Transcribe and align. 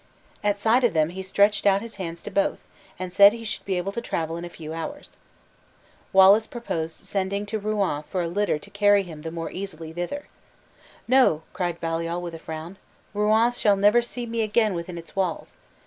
At 0.43 0.57
sight 0.59 0.83
of 0.83 0.95
them 0.95 1.09
he 1.09 1.21
stretched 1.21 1.67
out 1.67 1.83
his 1.83 1.97
hands 1.97 2.23
to 2.23 2.31
both, 2.31 2.63
and 2.97 3.13
said 3.13 3.33
he 3.33 3.43
should 3.43 3.63
be 3.65 3.77
able 3.77 3.91
to 3.91 4.01
travel 4.01 4.35
in 4.35 4.43
a 4.43 4.49
few 4.49 4.73
hours. 4.73 5.11
Wallace 6.11 6.47
proposed 6.47 6.95
sending 6.95 7.45
to 7.45 7.59
Rouen 7.59 8.01
for 8.09 8.23
a 8.23 8.27
litter 8.27 8.57
to 8.57 8.69
carry 8.71 9.03
him 9.03 9.21
the 9.21 9.29
more 9.29 9.51
easily 9.51 9.93
thither. 9.93 10.25
"No," 11.07 11.43
cried 11.53 11.79
Baliol 11.79 12.19
with 12.23 12.33
a 12.33 12.39
frown; 12.39 12.77
"Rouen 13.13 13.51
shall 13.51 13.75
never 13.75 14.01
see 14.01 14.25
me 14.25 14.41
again 14.41 14.73
within 14.73 14.97
its 14.97 15.15
walls. 15.15 15.55